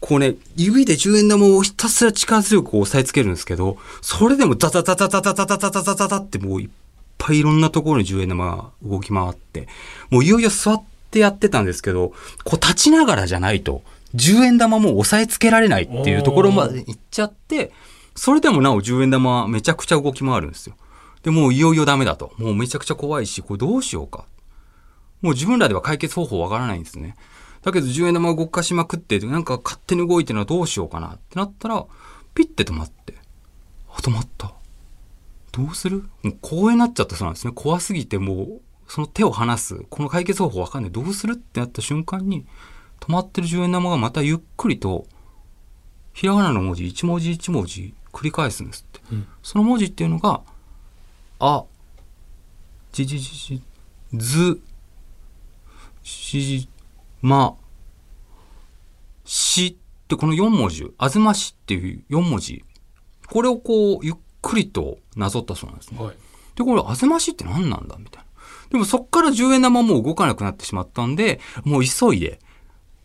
[0.02, 6.70] こうね、指で10円玉をひたすら力強く押さえつけるんですけど、それでもダダダダダダダダダダダダってもういっ
[7.18, 9.68] ぱいいろんなところに10円玉が動き回って、
[10.10, 13.82] もういよいよ座ってやってたんですけど、こう立ちながらじゃないと、
[14.16, 17.72] 10円玉も押さえつけられないっていうところまで行っちゃって、
[18.16, 20.76] それでもなお10円玉はめちゃくちゃ動き回るんですよ。
[21.24, 22.34] で、もういよいよダメだと。
[22.38, 24.26] もうめちゃくちゃ怖いし、これどうしようか。
[25.22, 27.16] もう自分らでは解決方法わからないんですね。
[27.62, 31.86] だけど10円玉動かしまくって、なんか勝手に動いてるのはどうしようかなってなったら、
[32.34, 33.16] ピッて止まって。
[33.90, 34.54] あ、止まった。
[35.52, 36.04] どうする？
[36.24, 37.54] もう公園になっちゃったそうなんですね。
[37.54, 39.84] 怖すぎてもう、その手を離す。
[39.90, 40.92] この解決方法わかんない。
[40.92, 41.34] どうする？
[41.34, 42.46] ってなった瞬間に、
[43.00, 45.08] 止まってる10円玉がまたゆっくりと、
[46.14, 49.02] ひらがなの文字、一文字一文字繰り返すんですって。
[49.12, 50.42] うん、その文字っていうのが、
[51.40, 51.64] あ、
[52.92, 53.62] じじじじ、
[54.14, 54.62] ず、
[56.04, 56.70] しじ、
[57.22, 57.56] ま、
[59.26, 62.66] しってこの4文字、あずましっていう4文字、
[63.28, 66.04] これをこうゆっくりとなぞったそうなんですね。
[66.04, 66.16] はい、
[66.56, 68.30] で、これ、あぜましって何なんだみたいな。
[68.72, 72.40] でもそっから10円玉もう動かなくなってしまったんで、もう急いで、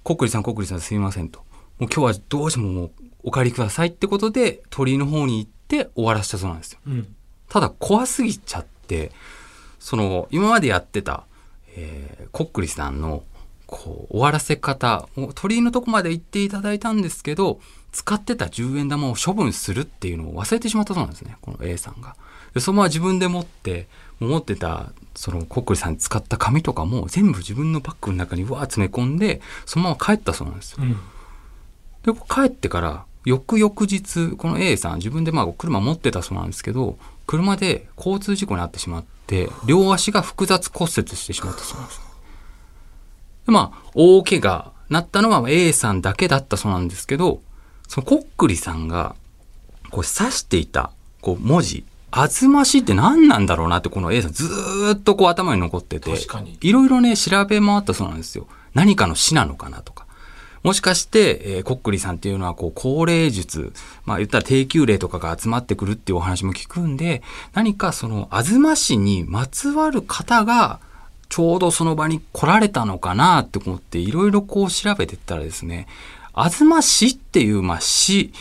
[0.05, 1.41] コックリさん、コックリさんすいませんと。
[1.79, 2.91] もう今日はどうしてももう
[3.25, 6.79] お帰りくださいってことで、鳥居の方に行って終わらせたそうなんですよ。
[6.87, 7.17] うん、
[7.49, 9.13] ただ怖すぎちゃって、
[9.81, 11.25] その、今までやってた、
[11.75, 13.25] えー、コックリさんの、
[13.67, 22.15] こう、終わらせ方、鳥居のとこまで行っていただいたんですけど、使ってた10円玉を処分するっていうのを忘れてしまったそうなんですね、この A さんが。
[22.53, 23.89] で、そのまま自分で持って、
[24.25, 30.79] もう持ってた、その、コックリさんに使った紙とかも全部自分のバッグの中にうわー詰め込んで、そのまま帰ったそうなんですよ。
[30.81, 30.97] うん
[32.05, 42.01] で、帰ってから、翌々日、この A さん、自分でまあ車持ってたそうなんですけど、車で交通事故に遭ってしまって、両足が複雑骨折してしまったそうなんです。
[43.47, 47.41] で、まあ、大怪我なったのは A さんだけだったそうなんですけど、
[47.89, 49.17] そのコックリさんが、
[49.91, 50.91] こう指していた、
[51.23, 56.11] こう文字、あずましって何なんだろうなってこの A さんずーっとこう頭に残ってて、
[56.61, 58.47] いろいろね、調べ回ったそうなんですよ。
[58.73, 60.07] 何かの死なのかなとか。
[60.63, 63.73] もしかして、えーコックリさんっていうのは、こう、高齢術、
[64.07, 67.23] まあ言ったら低級霊とかが集まってくるっていうお話も聞くんで、
[67.53, 70.79] 何かその、あずま市にまつわる方が、
[71.29, 75.87] ちょうどその場に来られたのかなって思って、いろいろこう調べてったらですね、
[76.33, 78.33] あずま市っていう、まあ市、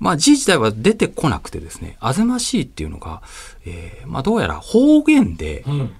[0.00, 3.22] まあ字自体は出てこなくてですね、あずま市っていうのが、
[3.64, 5.94] えーまあどうやら方言で、うん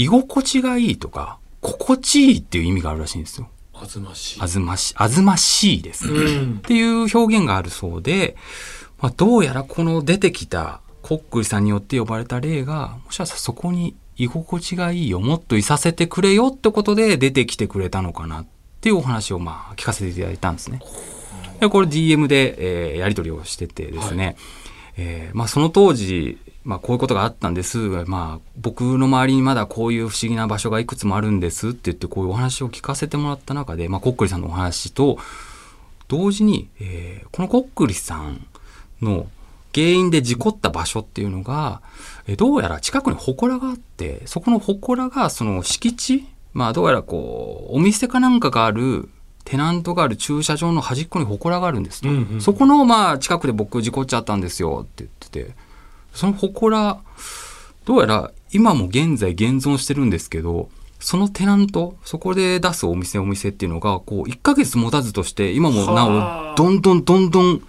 [0.00, 3.48] 居心地がいいとか、心地いいっていう意味があるらしいんですよ。
[3.74, 6.12] あずましいあずまし、あずましいですね。
[6.20, 8.36] うんっていう表現があるそうで、
[9.00, 18.46] まあ、どうやらこの出てきたコックリさんによって呼ばれた霊が、もしかしたらそこに居心地がいいよ、もっといさせてくれよってことで出てきてくれたのかなっ
[18.80, 20.80] ていうお話をまあ聞かせていただいたんですね。
[21.60, 24.36] でこれ DM で、えーやり取りをしててですね、
[24.96, 27.78] えーまあ、その当時、まあ、こういうことがあったんです。
[28.06, 35.18] まあ、僕の周りにまだこういう不思議な場所がいくつもあるんですって言って、こういうお話を聞かせてもらった中で、まあ、コックリさんのお話と、
[36.08, 38.46] 同時に、えーこのコックリさん
[39.00, 39.28] の
[39.74, 41.80] 原因で事故った場所っていうのが、
[42.26, 49.08] えーどうやら近くに祠があって、そこの祠がその敷地、まあどうやらこう、お店かなんかがある、
[49.48, 52.10] テナントがある駐車場の端っこに祠があるんですと。
[52.10, 55.54] うんうんそこのまあ近くで僕事故っちゃったんですよって言ってて、
[56.12, 57.00] その祠、
[57.86, 60.68] どうやら今も現在現存してるんですけど、
[61.00, 67.62] そのテナント、そこで出すお店お店っていうのが、こう、1ヶ月持たずとして、今もなはあお、どんどんどんどん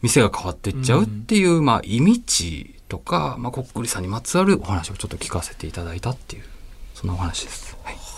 [0.00, 6.42] 店が変わっていっちゃうっていう、まあ、意味地とか、まあ、こっくりさんにまつわるお話をちょっと聞かせていただいたっていう、
[6.94, 7.76] そんなお話です。
[7.84, 8.11] はい。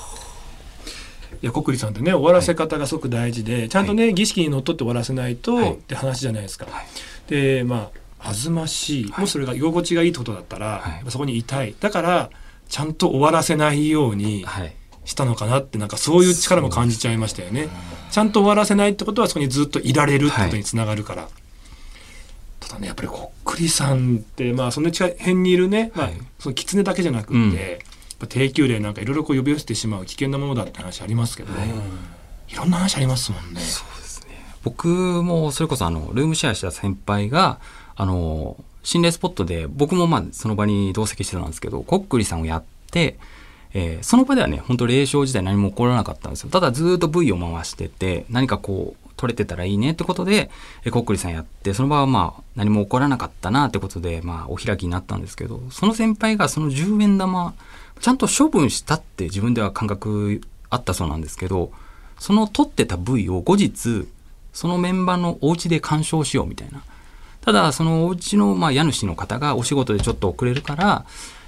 [1.45, 5.75] いやコックリさんってね終わらせ方がすごく大事で、ちゃんとね、儀式にのっとって終わらせないと、はい。
[5.75, 6.65] って話じゃないですか。
[6.65, 6.87] はい。
[7.29, 9.21] でまああずましい、はい。
[9.21, 11.75] もしそれが居心地がいいってことだったら、そこにいたい。
[11.79, 12.31] だから
[12.71, 14.75] ちゃんと終わらせないようにはい。
[15.05, 17.69] したのかなってなんかそういう力も感じちゃいましたよね。
[18.11, 21.29] ちゃんと終わらせないってことはそこにずっといられるってことにつながるから。
[22.59, 26.19] ただねやっぱりこっくりさんってまあその近辺にいるね、まあはい。
[26.39, 27.53] その狐だけじゃなくて、うん
[28.29, 31.53] 低級霊なんかいろいろこう呼び寄せてしまう危険なものだって話ありますけど、
[32.49, 33.61] い、ろんな話ありますもんね。
[33.61, 34.35] そうですね。
[34.63, 37.61] 僕もそれこそあの、ルームシェアした先輩が、
[37.97, 43.19] あの、心霊スポットで、僕もまあその場に同席してたんですけど、コックリさんをやって、
[43.73, 46.51] えーその場ではね、本当霊障自体何も起こらなかったんですよ。
[46.51, 50.51] ただずーっと V を回してて、何かこう、取れてたらいいねってことで、
[50.85, 57.55] えーコックリさんやって、その場はまあ何も起こらなかったなってことで、まあお開きになったんですけど、その先輩がその10円玉、
[58.01, 61.71] ちゃんと処分したって自分では感覚あったそうなんですけど、
[62.19, 64.07] その取ってた部位を後日、
[64.53, 66.83] そのメンバーのお家で鑑賞しようみたいな。
[67.41, 71.05] ただ、そのお家の、まあ、家主の方がお仕事でちょっと遅れるから、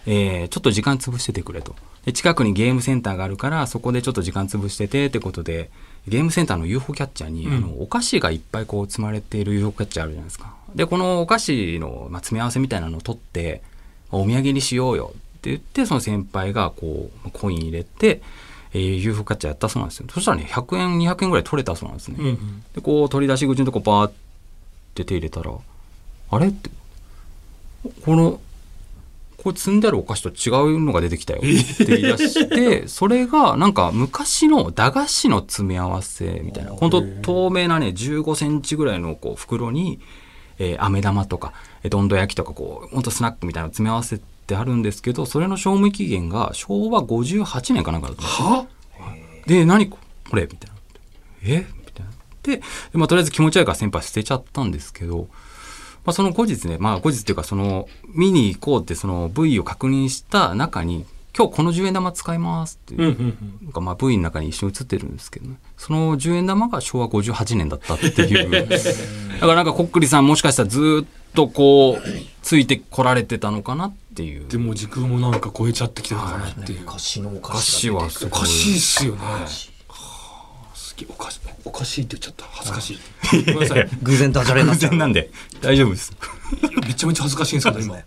[0.06, 1.74] えーちょっと時間潰しててくれと。
[2.04, 5.70] で近くにゲームセンターがあるから、そこでちょっと時間潰しててってことで、
[6.08, 10.54] ゲームセンターの UFO キャッチャーに、うんあのお菓子がいっぱいこう積まれている UFO キャッチャーあるじゃないですか。
[10.74, 13.62] で、このお菓子の、まあ、詰め合わせみたいなのを取って、
[14.12, 18.20] お土産にしようよって言って、その先輩がこう、コイン入れて、
[18.72, 20.06] えー UFO キャッチャーやったそうなんですよ。
[20.12, 22.16] そしたらね、100円、200円ぐらい取れたそうなんですね。
[22.18, 24.12] うんうんで、こう、取り出し口のとこバーっ
[24.94, 25.52] て手入れたら、
[26.30, 26.70] あれって、
[28.04, 28.40] この、
[29.46, 31.38] これ積んであるお菓子と違うのが出てきたよ。
[31.38, 40.00] って言い出して、それがなんか昔の駄菓子の詰め合わせみたいな、本当透明なね、15センチぐらいのこう袋に、
[40.58, 41.52] えー飴玉とか、
[41.84, 48.66] えーどんど焼きとか、こう、本当スナックみたいなの詰め合わせてあるんですけど、それの賞味期限が昭和58年かなんかだったんですよは
[49.46, 49.98] で、何こ
[50.34, 50.42] れ？
[50.42, 50.76] みたいな。
[51.44, 51.66] え？
[51.86, 52.12] みたいな。
[52.42, 52.60] で、
[52.94, 55.28] まあ、とりあえず気持ち悪いから先輩捨てちゃったんですけど、
[56.06, 61.04] まあ、その後日ね、まあ、後日っていうか、その、見に行こうって、その V を確認した中に、
[61.36, 63.34] 今日この10円玉使いますっていう、
[63.74, 65.56] うまあ V の中に一緒に写ってるんですけどね。
[65.76, 68.50] その10円玉が昭和58年だったっていう。
[69.34, 72.02] だからなんかこっくりさんもしかしたらずーっとこう、
[72.40, 74.48] ついてこられてたのかなっていう。
[74.48, 76.80] でも時空もなんか超えちゃってきてるのかなっていう。
[76.80, 79.20] 昔のおお菓菓子はすごいおかしいっすよね。
[81.18, 82.44] かしいって言っちゃった。
[82.44, 82.98] 恥ずかしい。
[83.46, 83.88] ごめんなさい。
[84.02, 84.90] 偶然ダジャレになっちゃう。
[84.90, 86.12] 偶然なんで大丈夫です。
[86.86, 87.98] めちゃめちゃ恥ずかしいんですけど今。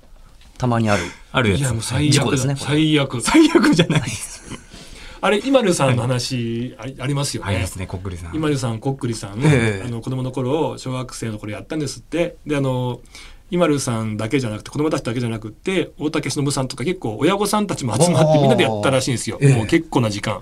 [0.58, 1.04] たまにある。
[1.32, 1.60] あるやつ。
[1.60, 2.66] いやもう最悪だ、事故ですねこれ。
[2.66, 4.02] 最悪最悪じゃない。
[5.22, 7.50] あれ今るさんの話ありありますよね。
[7.50, 8.36] ありますねこっくりさん。
[8.36, 9.84] 今るさんこっくりさん、ええ。
[9.86, 12.38] あの子供の頃小学生の頃やったんですって。
[12.46, 13.02] であの
[13.52, 19.56] 今るさんだけじゃなくて子供たちだけじゃなくって大竹しのぶさんとか結構親御さんたちも集まってみんなでやったらしいんですよ、ええ。
[19.56, 20.42] もう結構な時間。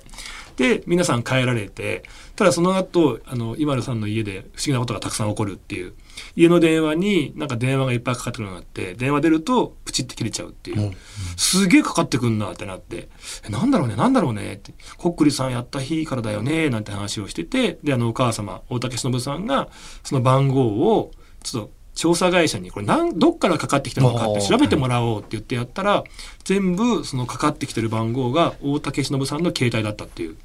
[0.58, 2.02] で皆さん帰られて
[2.36, 5.94] ただその後あの今るさんの家で不思議なことがたくさん起こるっていう。
[6.36, 10.94] 家の電話になんか電話がいっぱいかかってくるのがあって電話出るとプチって切れちゃうっていう、
[11.36, 13.08] すげえかかってくんなってなって
[13.48, 14.74] えなんだろうねなんだろうねって。
[14.98, 19.70] こっくりさんやった日からだよねなんて話をしててであのお母様大竹しのぶさんが
[20.04, 21.12] その番号を
[21.44, 26.04] ちょっと調査会社にこれなんどっからかかってきたのかって調べてもらおうって言ってやったら
[26.44, 30.38] 全部そのかかってきてる番号が大竹しのぶさんの携帯だったっていう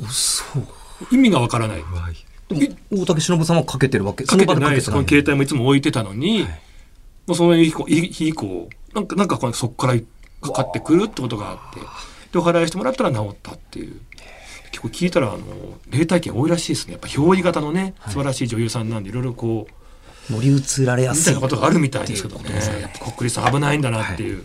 [0.00, 0.44] 嘘
[1.12, 1.84] 意味がわからない。
[2.90, 4.86] 大竹しのぶさんはかけてるわけかけてないです。
[4.86, 6.42] そこの携帯もいつも置いてたのに、
[7.26, 9.94] もうその日以降、なんか、なんかそこから
[10.40, 11.80] かかってくるってことがあって、
[12.32, 14.00] で、お払いしてもらったら治ったっていう。
[14.72, 15.38] 結構聞いたら、あの、
[15.90, 16.92] 霊体験多いらしいですね。
[16.92, 19.72] やっぱ表意型のね、素晴らしい女優さんなんで、いろいろこう、
[20.28, 22.50] 乗り移られやみすいたいなことがあるみたいですけどね。
[22.80, 24.40] やっぱこっくりさん危ないんだなっていう。
[24.40, 24.42] い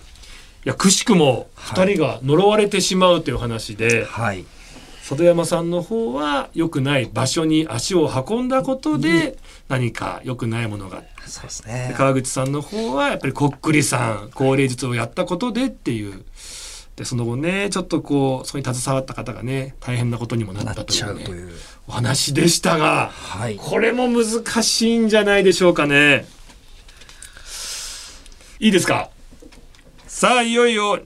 [0.63, 4.45] や、くしくも、二人が呪われてしまうという話で、はい。
[5.05, 9.37] 里山さんの方は良くない場所に足を運んだことで
[9.69, 11.03] 何か良くないものが。
[11.27, 16.23] そうですでね川口さんの方はやっぱりこっくりさん高齢術をやったことでっていう
[16.95, 21.51] でその後ねちょっとこうそこに携わった方がね大変なことにもななったという,、ね、いう。
[21.87, 23.57] お話でしたがはい。
[23.57, 26.25] これも難しいんじゃないでしょうかね。
[28.59, 29.09] いいですか？
[30.07, 30.99] さあいよいよ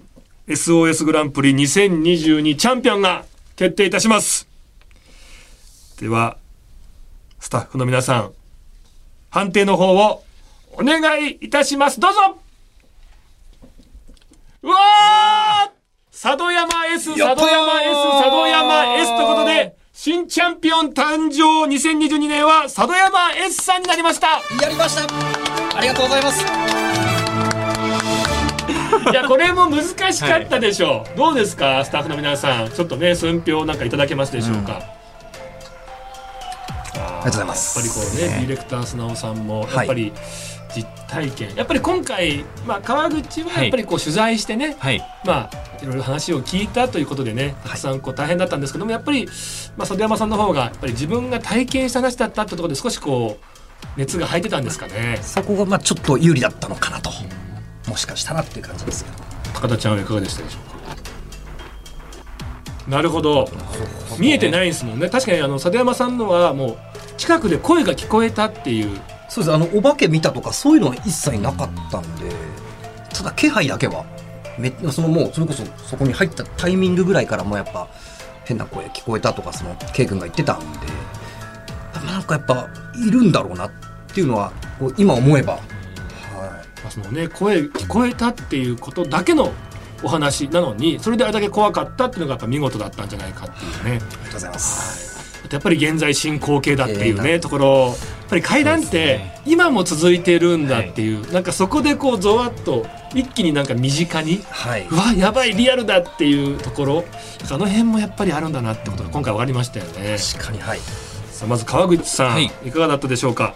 [0.48, 3.26] SOS グランプリ2022チャンピオンが
[3.56, 4.48] 決定いたします。
[6.00, 6.38] では
[7.40, 8.32] スタッフの皆さん
[9.32, 10.24] 判定の方を
[10.74, 12.00] お願いいたします。
[12.00, 12.20] どうぞ。
[14.62, 24.42] うわー佐渡山 S 佐渡山 S 佐渡山 S ということで新チャンピオン誕生2022年は佐渡山 S さんになりました。
[24.62, 25.04] やりました。
[25.78, 26.44] ありがとうございます。
[29.12, 32.70] いやこれも難しかったでしょう、どうですかスタッフの皆さん。
[32.70, 34.82] ちょっとね寸評なんかいただけますでしょうか、
[36.96, 37.80] あありがとうございます。
[37.80, 40.12] やっぱりこうねディレクター素直さんもやっぱり
[40.76, 45.02] 実体験、やっぱり今回、まあ、川口はやっぱりこう取材してね、はい。
[45.26, 49.32] まあいろいろ話を聞いたということでねたくさんこう大変だったんですけどもやっぱり、ま
[49.86, 53.46] あ、佐渡山さんの方がやっぱり自分が体験した話だったってところで少しこう
[53.98, 55.20] 熱が入ってたんですかね。
[55.22, 57.10] そこがまあちょっと有利だったのかなと。
[57.88, 59.18] もしかしたらっていう感じですけど。
[59.54, 60.62] 高田ちゃんはいかがでしたでしょう
[62.90, 62.92] か？
[62.92, 63.50] なるほど。
[64.20, 65.10] 見えてないんですもんね。
[65.10, 66.78] 確かにあの佐渡山さんのはもう
[67.18, 69.00] 近くで声が聞こえたっていう
[69.30, 69.54] そうです。
[69.54, 72.32] あのお化け見たとかそういうのは一切なかったんで
[73.14, 74.06] ただ気配だけは
[74.58, 77.88] めそのもうそれこそそこに入ったタイミングぐらいからもうやっぱ
[78.46, 80.66] 変な声聞こえたとかその K 君が言ってたんで
[82.06, 83.72] なんかやっぱいるんだろうなっ
[84.14, 85.64] ていうのはこう今思えば、はい、
[86.82, 89.54] まあそのね声聞こえたっていうことだけの
[90.04, 93.92] お話なのにそれであれだけ怖かったっていうのがやっぱ見事だったんじゃないかっていうね。
[93.92, 95.09] ありがとうございます。
[95.52, 97.88] やっぱり現在進行形だっていうね、えーところ。
[97.88, 97.98] やっ
[98.30, 99.42] ぱり階段ってね。
[99.46, 102.86] 今も続いてるんだっていう、なんかそこでこうゾワッと
[103.16, 107.06] 一気になんか身近にはい、うわやばいリアルだっていうところ。
[107.52, 110.18] あの辺もやっぱりあるんだなってことが今回分かりましたよね。
[110.36, 110.80] 確かにはい。
[111.32, 112.52] さあまず川口さん、はい。
[112.66, 113.56] い、かがだったでしょうか？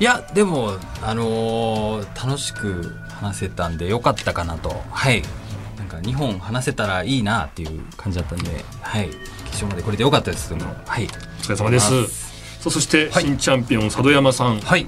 [0.00, 4.74] いやでもあのー楽しく話せたんでよかったかなと。
[4.90, 5.22] はい。
[5.76, 9.08] なんか2本話せたらいいなっていう感じだったんではい
[9.58, 10.50] 決勝までこれでよかったです。
[10.50, 11.04] でもはい。
[11.04, 11.06] お
[11.42, 12.60] 疲れ様です。
[12.60, 13.24] そしてはい。
[13.24, 14.86] 新チャンピオン佐渡山さん、はい。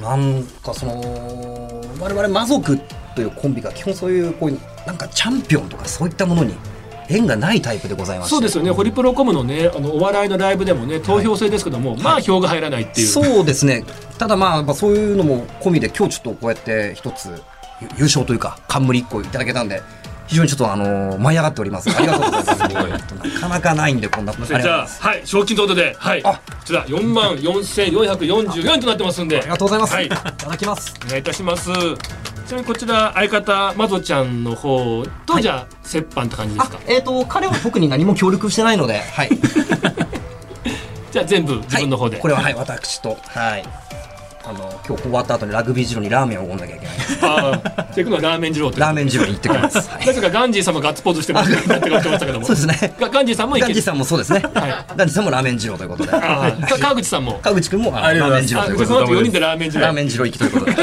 [0.00, 2.78] なんかその我々魔族
[3.16, 6.54] というコンビが基本そういうこういうなんかチャンピオンとかそういったものに
[7.08, 8.30] 縁がないタイプでございまして。
[8.30, 8.70] そうですよね。
[8.70, 13.84] ホリプロコムのねあのお笑いのライブでもね投票制ですけども、まあ票が入らないっていう、そうですね。
[14.18, 17.30] ただまあそういうのも込みで今日ちょっとこうやって一つ
[17.80, 19.82] ゆ優勝というか冠一個いただけたんで
[20.28, 21.90] 非常にちょっとあの舞い上がっております。
[21.90, 23.14] ありがとうございます。
[23.14, 26.22] なかなかないんでこんなじゃはい賞金ということではい。
[26.22, 29.38] こあちら4万4444円となってますんで。
[29.38, 30.06] ありがとうございます、はい。
[30.06, 30.94] い、ただきます。
[31.06, 31.70] お願いいたします。
[31.72, 35.42] ちなみにこちら相方まぞちゃんの方と、はい。
[35.42, 36.78] じゃあ折半って感じですか？
[36.78, 38.98] あえっ、と彼は特に何も協力してないので。
[39.00, 39.30] はい。
[41.10, 43.16] じゃあ全部自分の方で、はい、これははい私と。
[43.28, 43.64] はい
[44.48, 46.96] あの今日終わった後にラグビー汁にラーメンをおごんなきゃいけない。
[47.20, 50.06] ああじゃあ行くのはラーメン二郎というラーメン汁に行ってきます、はい。
[50.06, 52.94] なぜかガンジーさんもガッツポーズしてますねなって言ってましたけどもそうですね。
[52.98, 53.68] ガガンジーさんもいける。
[53.68, 54.42] ガンジさんもそうですね、
[54.96, 57.38] ガンジさんもラーメン二郎ということで、川口さんも。
[57.42, 59.86] 川口君もラーメン二郎ということあこの後4人でラーメン二郎で。
[59.86, 60.76] ラーメン二郎行きということで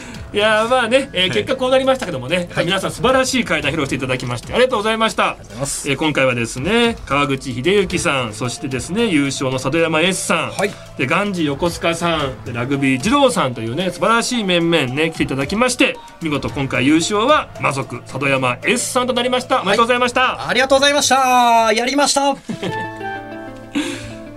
[0.32, 5.36] いやーまあね、えー結果こうなりましたけどもね、皆さん素晴らしい会談披露していただきましてありがとうございました。
[5.40, 10.70] えー今回はですね川口秀幸さんそしてですね優勝の佐渡山 S さん、はい。
[10.96, 19.62] でガンジ横須賀さんでラグビー二郎さんというね素晴らしい面々ね来ていただきまして見事今回優勝は魔族佐渡山 S さんとなりました。
[19.62, 21.72] おめでとうございました、ありがとうございました。
[21.72, 22.99] やりました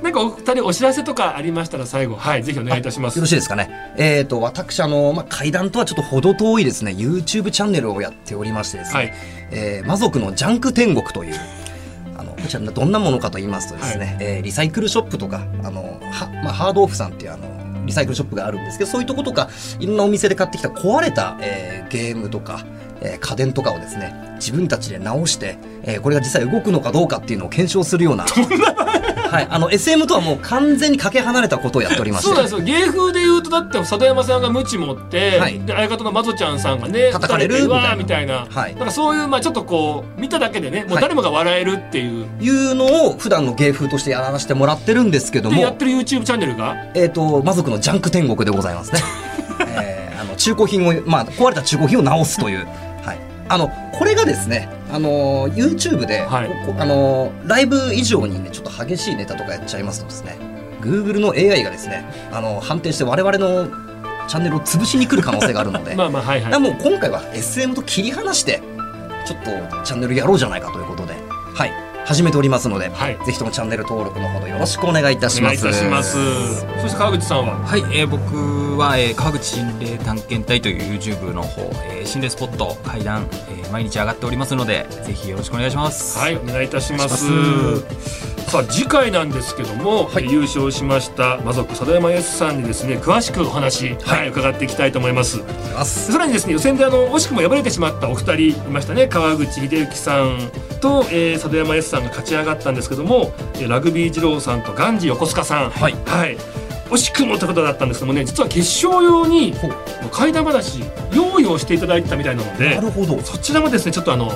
[0.03, 2.17] なんかお二人お知らせとかありましたら最後。
[2.17, 3.15] はいぜひお願いいたします。
[3.15, 3.93] よろしいですかね。
[3.97, 9.13] えっ、と、私、あの、まあ、階段とはちょっと程遠いですね、YouTube チャンネルをやっておりましてですね、はい。
[9.51, 11.35] えー魔族のジャンク天国という、
[12.17, 14.17] あの、こちらどんなものかと言いますとですね、はい。
[14.19, 19.47] えーリサイクルショップとか、あの、は、まあ、ハードオフさんっていうあの、リサイクルショップがあるんですけど、そういうとことか、
[19.79, 22.65] いろんなお店で買ってきた壊れた、えーゲームとか、
[22.99, 28.25] えー家電とかをですね、自分たちで直して、えーこれが実際動くのかどうかっていうのを検証するような、
[29.33, 32.61] はい、あの、SM とはもう完全にかけ離れたことをやっておりまして、そうなんですよ。
[32.61, 35.59] 芸風で言うとだって佐渡山さんが鞭持って、はい。
[35.59, 38.75] で相方のまぞちゃんさんがね叩かれるわーみみたいな、はい。
[38.75, 41.01] なんかそういうまあちょっとこう見ただけでねもうはい。
[41.01, 45.55] 誰もが笑えるっていう、いうのを普段の芸風としてやらせてもらってるんですけども。
[45.55, 46.75] でやっ、てる YouTube チャンネルが？
[46.93, 49.01] えっ、と、魔族のジャンク天国でございますね。
[49.81, 52.65] えーあの、中古品を、まあ、壊れた中古品を直すという。
[53.03, 53.19] はい。
[53.49, 56.49] あの、これがですね、あの、YouTube で、はい。
[56.79, 60.37] あの、ライブ以上にね、ちょっと激しいネタとかやっちゃいますとですね、
[60.81, 63.67] Google の AI がですね、あの、判定して我々の
[64.27, 66.59] チャンネルを潰しに来る可能性があるので、 まあまあはいはい。
[66.59, 68.61] もう今回は SM と切り離して
[69.25, 71.13] ちょっとチャンネルやろうじゃないかということで
[71.55, 71.71] はい
[72.05, 73.17] 始めておりますので、はい。
[73.25, 76.61] ぜひともチャンネル登録のほどよろしくお願いいたしお願いますいたします。
[76.81, 77.57] そして川口さんは？
[77.65, 86.19] はい、えー僕は、えー川口心霊探検隊という YouTube の方、えー心霊スポット階段、えー毎日上がっておりますのでぜひよろしくお願いします。
[86.19, 87.25] はいお願いいたします。
[87.25, 87.83] お願いし
[88.51, 90.31] さあ次回なんですけども、はい。
[90.31, 94.19] 優勝しました魔族佐渡山 S さんにですね詳しくお話、はい。
[94.19, 95.41] はい伺っていきたいと思います。
[95.73, 96.11] ます。
[96.11, 99.07] さらにですね予選であの惜しくも敗れてしまったお二人いましたね。
[99.07, 100.51] 川口秀幸さん
[100.83, 105.69] と、えー、佐渡山 S さんが勝ち上がったんですけどもえーラグビー二郎さんとガンジ横須賀さん。
[105.69, 105.93] はい。
[106.05, 106.37] はい。
[106.89, 109.53] 惜しくもということだったんですけどもね実は決勝用に
[110.11, 110.81] 怪談話
[111.11, 113.19] 用意をしていただいてたみたいなのでなるほど。
[113.21, 114.29] そちらもですねちょっとあの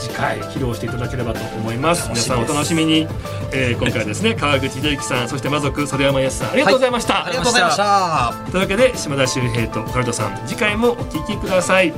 [0.00, 2.08] 次回披露していただければと思います。
[2.08, 3.06] 皆さんお楽しみに、
[3.52, 8.34] えー今回はですね川口秀幸さんそして魔族佐渡山康さんありがとうございました、ありがとうございました。
[8.50, 11.92] というわけで島田秀平とオカルトさん次回もお聞きください